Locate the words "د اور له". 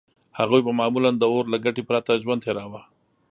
1.17-1.57